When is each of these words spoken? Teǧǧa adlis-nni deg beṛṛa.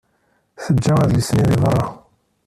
Teǧǧa 0.63 0.93
adlis-nni 1.03 1.43
deg 1.51 1.59
beṛṛa. 1.63 1.87